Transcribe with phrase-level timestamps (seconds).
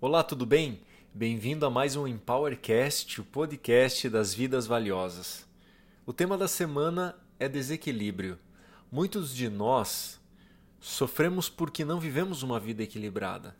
[0.00, 0.80] Olá, tudo bem?
[1.14, 5.46] Bem-vindo a mais um Empowercast, o podcast das vidas valiosas.
[6.04, 8.38] O tema da semana é desequilíbrio.
[8.92, 10.20] Muitos de nós
[10.78, 13.56] sofremos porque não vivemos uma vida equilibrada.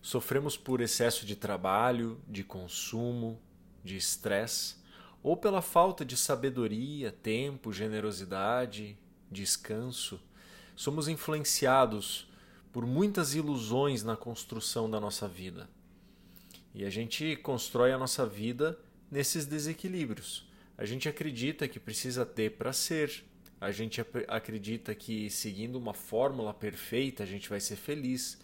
[0.00, 3.38] Sofremos por excesso de trabalho, de consumo,
[3.84, 4.76] de estresse,
[5.22, 8.96] ou pela falta de sabedoria, tempo, generosidade,
[9.30, 10.18] descanso.
[10.74, 12.31] Somos influenciados
[12.72, 15.68] por muitas ilusões na construção da nossa vida.
[16.74, 18.78] E a gente constrói a nossa vida
[19.10, 20.48] nesses desequilíbrios.
[20.76, 23.24] A gente acredita que precisa ter para ser.
[23.60, 28.40] A gente acredita que seguindo uma fórmula perfeita a gente vai ser feliz,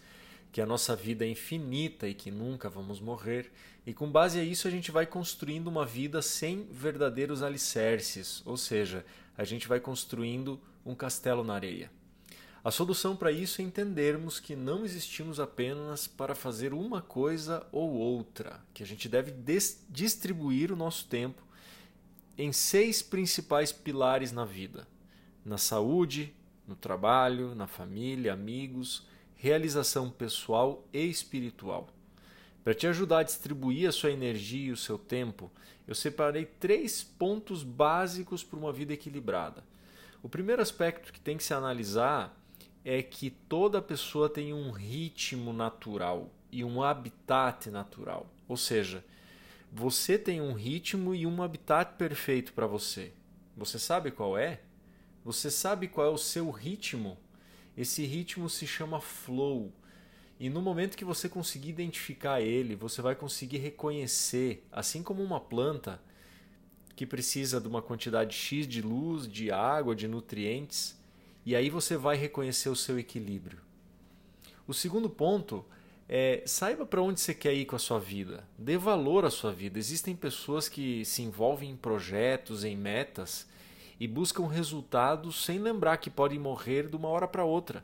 [0.51, 3.51] que a nossa vida é infinita e que nunca vamos morrer.
[3.85, 8.55] E com base a isso a gente vai construindo uma vida sem verdadeiros alicerces, ou
[8.55, 9.03] seja,
[9.35, 11.91] a gente vai construindo um castelo na areia.
[12.61, 17.89] A solução para isso é entendermos que não existimos apenas para fazer uma coisa ou
[17.91, 19.33] outra, que a gente deve
[19.89, 21.41] distribuir o nosso tempo
[22.37, 24.85] em seis principais pilares na vida:
[25.45, 26.33] na saúde,
[26.67, 31.87] no trabalho, na família, amigos, realização pessoal e espiritual.
[32.61, 35.49] Para te ajudar a distribuir a sua energia e o seu tempo,
[35.87, 39.63] eu separei três pontos básicos para uma vida equilibrada.
[40.21, 42.38] O primeiro aspecto que tem que se analisar
[42.91, 48.25] é que toda pessoa tem um ritmo natural e um habitat natural.
[48.47, 49.05] Ou seja,
[49.71, 53.13] você tem um ritmo e um habitat perfeito para você.
[53.55, 54.61] Você sabe qual é?
[55.23, 57.15] Você sabe qual é o seu ritmo?
[57.77, 59.71] Esse ritmo se chama flow.
[60.39, 65.39] E no momento que você conseguir identificar ele, você vai conseguir reconhecer, assim como uma
[65.39, 66.01] planta
[66.95, 70.98] que precisa de uma quantidade X de luz, de água, de nutrientes,
[71.49, 73.57] e aí você vai reconhecer o seu equilíbrio.
[74.67, 75.65] O segundo ponto
[76.07, 78.47] é saiba para onde você quer ir com a sua vida.
[78.55, 79.79] Dê valor à sua vida.
[79.79, 83.49] Existem pessoas que se envolvem em projetos, em metas
[83.99, 87.83] e buscam resultados sem lembrar que podem morrer de uma hora para outra.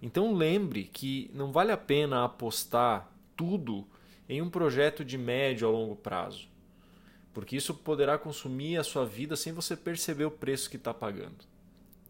[0.00, 3.84] Então lembre que não vale a pena apostar tudo
[4.28, 6.46] em um projeto de médio a longo prazo,
[7.32, 11.53] porque isso poderá consumir a sua vida sem você perceber o preço que está pagando.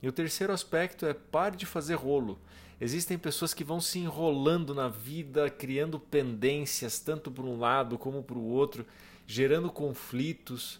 [0.04, 2.38] E o terceiro aspecto é pare de fazer rolo.
[2.78, 8.22] Existem pessoas que vão se enrolando na vida, criando pendências tanto para um lado como
[8.22, 8.84] para o outro,
[9.26, 10.78] gerando conflitos,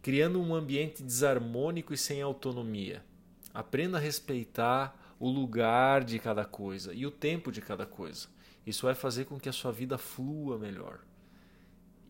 [0.00, 3.04] criando um ambiente desarmônico e sem autonomia.
[3.52, 8.28] Aprenda a respeitar o lugar de cada coisa e o tempo de cada coisa.
[8.64, 11.00] Isso vai fazer com que a sua vida flua melhor.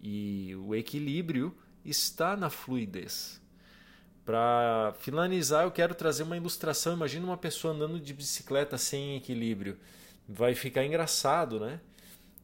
[0.02, 3.40] E o equilíbrio está na fluidez.
[4.24, 6.92] Para finalizar, eu quero trazer uma ilustração.
[6.92, 9.76] Imagina uma pessoa andando de bicicleta sem equilíbrio.
[10.28, 11.80] Vai ficar engraçado, né?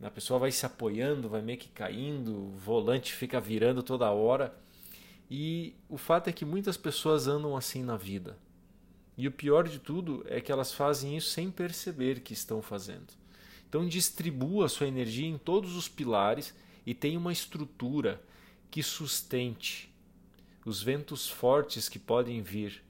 [0.02, 4.54] A pessoa vai se apoiando, vai meio que caindo, o volante fica virando toda hora.
[5.30, 8.36] E o fato é que muitas pessoas andam assim na vida.
[9.16, 13.12] E o pior de tudo é que elas fazem isso sem perceber que estão fazendo.
[13.68, 16.54] Então distribua a sua energia em todos os pilares
[16.86, 18.22] e tenha uma estrutura
[18.70, 19.87] que sustente
[20.68, 22.84] os ventos fortes que podem vir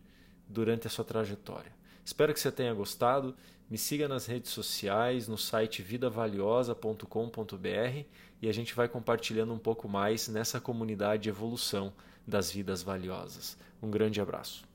[0.48, 1.72] durante a sua trajetória.
[2.04, 3.36] Espero que você tenha gostado.
[3.70, 8.04] Me siga nas redes sociais, no site vidavaliosa.com.br
[8.40, 11.92] e a gente vai compartilhando um pouco mais nessa comunidade de evolução
[12.26, 13.58] das vidas valiosas.
[13.82, 14.67] Um grande abraço.